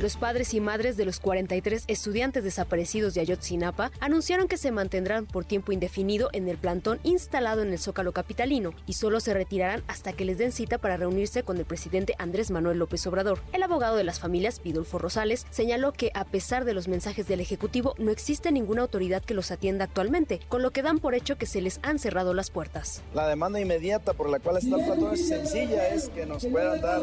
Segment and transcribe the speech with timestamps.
[0.00, 5.24] Los padres y madres de los 43 estudiantes desaparecidos de Ayotzinapa anunciaron que se mantendrán
[5.24, 9.84] por tiempo indefinido en el plantón instalado en el Zócalo capitalino y solo se retirarán
[9.86, 13.38] hasta que les den cita para reunirse con el presidente Andrés Manuel López Obrador.
[13.52, 17.40] El abogado de las familias, Vidulfo Rosales, señaló que a pesar de los mensajes del
[17.40, 21.38] Ejecutivo no existe ninguna autoridad que los atienda actualmente, con lo que dan por hecho
[21.38, 23.02] que se les han cerrado las puertas.
[23.14, 26.80] La demanda inmediata por la cual está el plantón es sencilla, es que nos puedan
[26.80, 27.02] dar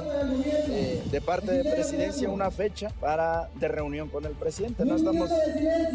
[0.67, 4.85] eh, de parte de presidencia una fecha para de reunión con el presidente.
[4.85, 5.29] No estamos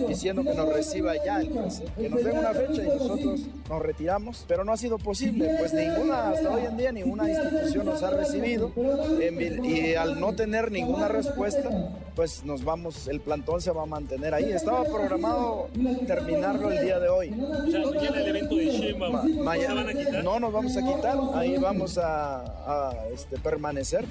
[0.09, 3.83] diciendo que nos reciba ya el presidente, que nos den una fecha y nosotros nos
[3.83, 8.03] retiramos, pero no ha sido posible, pues ninguna, hasta hoy en día, ninguna institución nos
[8.03, 8.73] ha recibido
[9.63, 11.69] y al no tener ninguna respuesta,
[12.15, 14.51] pues nos vamos, el plantón se va a mantener ahí.
[14.51, 15.69] Estaba programado
[16.07, 17.31] terminarlo el día de hoy.
[17.31, 20.25] mañana el evento de van a quitar?
[20.25, 24.05] No nos vamos a quitar, ahí vamos a, a este, permanecer.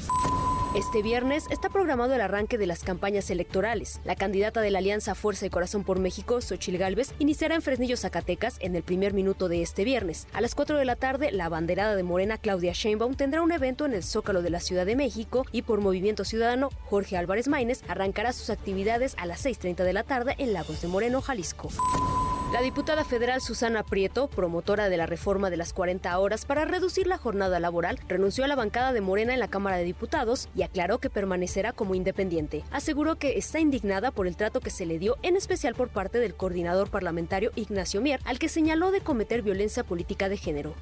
[0.76, 4.02] Este viernes está programado el arranque de las campañas electorales.
[4.04, 7.98] La candidata de la Alianza Fuerza y Corazón por México, Xochil Gálvez, iniciará en Fresnillo,
[7.98, 10.28] Zacatecas, en el primer minuto de este viernes.
[10.34, 13.86] A las 4 de la tarde, la abanderada de Morena, Claudia Sheinbaum, tendrá un evento
[13.86, 17.82] en el Zócalo de la Ciudad de México y por Movimiento Ciudadano, Jorge Álvarez Maínez
[17.88, 21.70] arrancará sus actividades a las 6.30 de la tarde en Lagos de Moreno, Jalisco.
[22.54, 27.08] La diputada federal Susana Prieto, promotora de la reforma de las 40 horas para reducir
[27.08, 30.62] la jornada laboral, renunció a la bancada de Morena en la Cámara de Diputados y
[30.62, 32.64] aclaró que permanecerá como independiente.
[32.72, 36.20] Aseguró que está indignada por el trato que se le dio, en especial por parte
[36.20, 40.76] del coordinador parlamentario Ignacio Mier, al que señaló de cometer violencia política de género.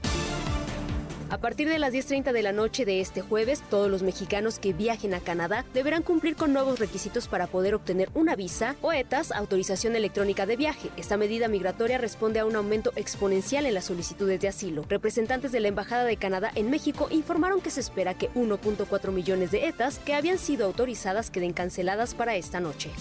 [1.33, 4.71] A partir de las 10.30 de la noche de este jueves, todos los mexicanos que
[4.71, 9.31] viajen a Canadá deberán cumplir con nuevos requisitos para poder obtener una visa o ETAS,
[9.31, 10.91] autorización electrónica de viaje.
[10.95, 14.85] Esta medida migratoria responde a un aumento exponencial en las solicitudes de asilo.
[14.87, 19.49] Representantes de la Embajada de Canadá en México informaron que se espera que 1.4 millones
[19.49, 22.91] de ETAs que habían sido autorizadas queden canceladas para esta noche.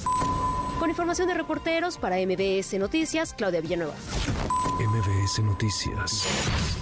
[0.79, 3.95] Con información de reporteros para MBS Noticias, Claudia Villanueva.
[4.81, 6.82] MBS Noticias.